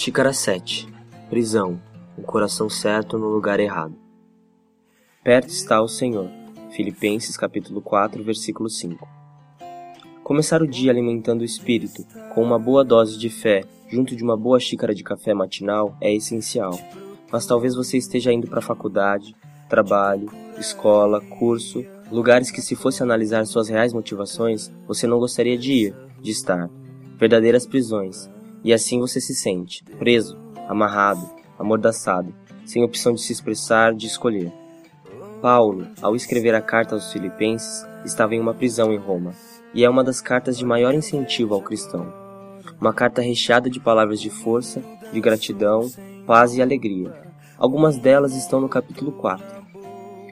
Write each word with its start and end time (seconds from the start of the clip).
Xícara 0.00 0.32
7 0.32 0.86
Prisão 1.28 1.82
O 2.16 2.22
coração 2.22 2.70
certo 2.70 3.18
no 3.18 3.26
lugar 3.26 3.58
errado. 3.58 3.96
Perto 5.24 5.48
está 5.48 5.82
o 5.82 5.88
Senhor. 5.88 6.30
Filipenses 6.70 7.36
capítulo 7.36 7.82
4, 7.82 8.22
versículo 8.22 8.70
5. 8.70 9.08
Começar 10.22 10.62
o 10.62 10.68
dia 10.68 10.92
alimentando 10.92 11.40
o 11.40 11.44
espírito 11.44 12.04
com 12.32 12.44
uma 12.44 12.60
boa 12.60 12.84
dose 12.84 13.18
de 13.18 13.28
fé, 13.28 13.64
junto 13.88 14.14
de 14.14 14.22
uma 14.22 14.36
boa 14.36 14.60
xícara 14.60 14.94
de 14.94 15.02
café 15.02 15.34
matinal, 15.34 15.96
é 16.00 16.14
essencial. 16.14 16.78
Mas 17.32 17.44
talvez 17.44 17.74
você 17.74 17.96
esteja 17.98 18.32
indo 18.32 18.46
para 18.46 18.60
a 18.60 18.62
faculdade, 18.62 19.34
trabalho, 19.68 20.30
escola, 20.60 21.20
curso, 21.20 21.84
lugares 22.08 22.52
que 22.52 22.62
se 22.62 22.76
fosse 22.76 23.02
analisar 23.02 23.44
suas 23.46 23.68
reais 23.68 23.92
motivações, 23.92 24.70
você 24.86 25.08
não 25.08 25.18
gostaria 25.18 25.58
de 25.58 25.72
ir, 25.72 25.94
de 26.20 26.30
estar. 26.30 26.70
Verdadeiras 27.18 27.66
prisões, 27.66 28.30
e 28.64 28.72
assim 28.72 29.00
você 29.00 29.20
se 29.20 29.34
sente, 29.34 29.84
preso, 29.98 30.38
amarrado, 30.68 31.28
amordaçado, 31.58 32.34
sem 32.64 32.84
opção 32.84 33.14
de 33.14 33.22
se 33.22 33.32
expressar, 33.32 33.94
de 33.94 34.06
escolher. 34.06 34.52
Paulo, 35.40 35.86
ao 36.02 36.16
escrever 36.16 36.54
a 36.54 36.60
carta 36.60 36.94
aos 36.94 37.12
Filipenses, 37.12 37.86
estava 38.04 38.34
em 38.34 38.40
uma 38.40 38.54
prisão 38.54 38.92
em 38.92 38.98
Roma, 38.98 39.32
e 39.72 39.84
é 39.84 39.90
uma 39.90 40.02
das 40.02 40.20
cartas 40.20 40.58
de 40.58 40.64
maior 40.64 40.94
incentivo 40.94 41.54
ao 41.54 41.62
cristão. 41.62 42.12
Uma 42.80 42.92
carta 42.92 43.22
recheada 43.22 43.70
de 43.70 43.80
palavras 43.80 44.20
de 44.20 44.30
força, 44.30 44.82
de 45.12 45.20
gratidão, 45.20 45.88
paz 46.26 46.54
e 46.54 46.62
alegria. 46.62 47.12
Algumas 47.56 47.98
delas 47.98 48.34
estão 48.34 48.60
no 48.60 48.68
capítulo 48.68 49.12
4. 49.12 49.44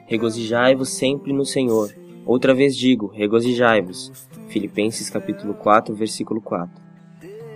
Regozijai-vos 0.05 0.89
sempre 0.89 1.33
no 1.33 1.45
Senhor. 1.45 1.93
Outra 2.25 2.53
vez 2.53 2.75
digo, 2.75 3.07
regozijai-vos. 3.07 4.11
Filipenses 4.47 5.09
capítulo 5.09 5.53
4, 5.53 5.93
versículo 5.95 6.39
4. 6.39 6.86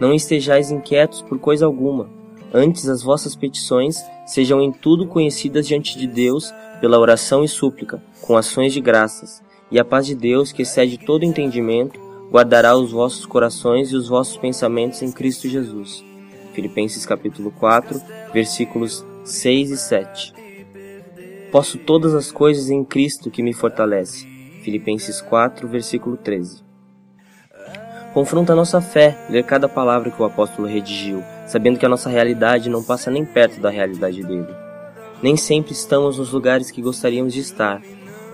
Não 0.02 0.16
estejais 0.16 0.72
inquietos 0.72 1.22
por 1.22 1.38
coisa 1.38 1.64
alguma. 1.64 2.10
Antes 2.52 2.90
as 2.90 3.04
vossas 3.04 3.36
petições 3.36 4.04
sejam 4.26 4.60
em 4.60 4.72
tudo 4.72 5.06
conhecidas 5.06 5.68
diante 5.68 5.96
de 5.96 6.08
Deus 6.08 6.52
pela 6.80 6.98
oração 6.98 7.44
e 7.44 7.48
súplica, 7.48 8.02
com 8.20 8.36
ações 8.36 8.74
de 8.74 8.82
graças. 8.82 9.44
E 9.70 9.80
a 9.80 9.86
paz 9.86 10.08
de 10.08 10.16
Deus, 10.16 10.52
que 10.52 10.64
excede 10.64 10.98
todo 10.98 11.24
entendimento, 11.24 12.00
guardará 12.32 12.76
os 12.76 12.92
vossos 12.92 13.28
corações 13.28 13.92
e 13.92 13.96
os 13.96 14.08
vossos 14.08 14.38
pensamentos 14.38 15.04
em 15.04 15.12
Cristo 15.12 15.48
Jesus. 15.48 16.04
Filipenses 16.52 17.06
capítulo 17.06 17.52
4, 17.52 18.02
versículos 18.34 19.06
6 19.24 19.70
e 19.70 19.78
7. 19.78 20.34
Posso 21.52 21.78
todas 21.78 22.16
as 22.16 22.32
coisas 22.32 22.72
em 22.72 22.84
Cristo 22.84 23.30
que 23.30 23.44
me 23.44 23.54
fortalece. 23.54 24.28
Filipenses 24.64 25.22
4, 25.22 25.68
versículo 25.68 26.18
13. 26.18 26.71
Confronta 28.14 28.52
a 28.52 28.56
nossa 28.56 28.82
fé, 28.82 29.18
ler 29.30 29.44
cada 29.44 29.70
palavra 29.70 30.12
que 30.12 30.22
o 30.22 30.26
apóstolo 30.26 30.68
redigiu, 30.68 31.24
sabendo 31.48 31.80
que 31.80 31.86
a 31.86 31.90
nossa 31.90 32.10
realidade 32.10 32.70
não 32.70 32.84
passa 32.84 33.10
nem 33.10 33.24
perto 33.24 33.62
da 33.62 33.70
realidade 33.70 34.22
dele. 34.22 34.54
Nem 35.24 35.38
sempre 35.38 35.72
estamos 35.72 36.18
nos 36.18 36.32
lugares 36.32 36.70
que 36.70 36.82
gostaríamos 36.82 37.34
de 37.34 37.40
estar, 37.40 37.82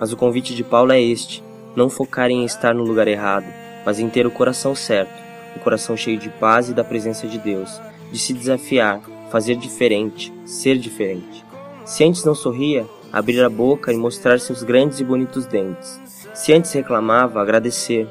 mas 0.00 0.12
o 0.12 0.16
convite 0.16 0.52
de 0.52 0.64
Paulo 0.64 0.90
é 0.90 1.00
este: 1.00 1.44
não 1.76 1.88
focar 1.88 2.28
em 2.28 2.44
estar 2.44 2.74
no 2.74 2.82
lugar 2.82 3.06
errado, 3.06 3.46
mas 3.86 4.00
em 4.00 4.08
ter 4.08 4.26
o 4.26 4.32
coração 4.32 4.74
certo, 4.74 5.14
o 5.54 5.60
coração 5.60 5.96
cheio 5.96 6.18
de 6.18 6.28
paz 6.28 6.68
e 6.68 6.74
da 6.74 6.82
presença 6.82 7.28
de 7.28 7.38
Deus, 7.38 7.80
de 8.10 8.18
se 8.18 8.32
desafiar, 8.32 9.00
fazer 9.30 9.54
diferente, 9.54 10.32
ser 10.44 10.76
diferente. 10.76 11.44
Se 11.84 12.02
antes 12.02 12.24
não 12.24 12.34
sorria, 12.34 12.84
abrir 13.12 13.44
a 13.44 13.48
boca 13.48 13.92
e 13.92 13.96
mostrar 13.96 14.40
seus 14.40 14.64
grandes 14.64 14.98
e 14.98 15.04
bonitos 15.04 15.46
dentes. 15.46 16.00
Se 16.34 16.52
antes 16.52 16.72
reclamava, 16.72 17.40
agradecer, 17.40 18.08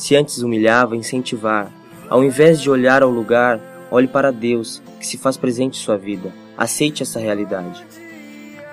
se 0.00 0.16
antes 0.16 0.38
humilhava, 0.38 0.96
incentivar. 0.96 1.70
Ao 2.08 2.24
invés 2.24 2.58
de 2.58 2.70
olhar 2.70 3.02
ao 3.02 3.10
lugar, 3.10 3.60
olhe 3.90 4.08
para 4.08 4.32
Deus, 4.32 4.82
que 4.98 5.06
se 5.06 5.18
faz 5.18 5.36
presente 5.36 5.78
em 5.78 5.82
sua 5.82 5.98
vida. 5.98 6.32
Aceite 6.56 7.02
essa 7.02 7.20
realidade. 7.20 7.84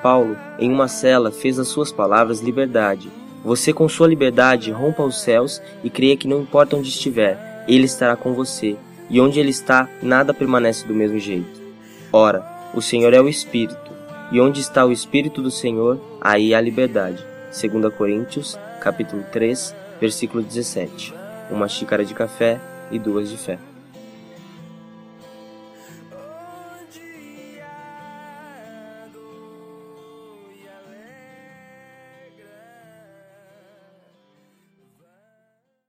Paulo, 0.02 0.38
em 0.58 0.72
uma 0.72 0.88
cela, 0.88 1.30
fez 1.30 1.60
as 1.60 1.68
suas 1.68 1.92
palavras 1.92 2.40
liberdade. 2.40 3.12
Você, 3.44 3.74
com 3.74 3.90
sua 3.90 4.08
liberdade, 4.08 4.72
rompa 4.72 5.04
os 5.04 5.20
céus 5.20 5.62
e 5.84 5.90
creia 5.90 6.16
que 6.16 6.30
não 6.30 6.44
importa 6.44 6.78
onde 6.78 6.88
estiver, 6.88 7.66
Ele 7.68 7.84
estará 7.84 8.16
com 8.16 8.34
você. 8.34 8.78
E 9.10 9.20
onde 9.20 9.38
Ele 9.38 9.50
está, 9.50 9.90
nada 10.02 10.34
permanece 10.34 10.88
do 10.88 10.96
mesmo 10.96 11.20
jeito. 11.20 11.62
Ora, 12.10 12.42
o 12.74 12.82
Senhor 12.82 13.14
é 13.14 13.20
o 13.20 13.28
Espírito, 13.28 13.92
e 14.32 14.40
onde 14.40 14.62
está 14.62 14.86
o 14.86 14.94
Espírito 14.94 15.42
do 15.42 15.52
Senhor, 15.52 16.00
aí 16.22 16.56
há 16.56 16.62
liberdade. 16.62 17.22
2 17.52 17.94
Coríntios, 17.96 18.58
capítulo 18.80 19.26
3, 19.34 19.76
versículo 20.00 20.42
17. 20.42 21.17
Uma 21.50 21.68
xícara 21.68 22.04
de 22.04 22.14
café 22.14 22.60
e 22.92 23.00
duas 23.00 23.30
de 23.30 23.38
fé. 23.38 23.58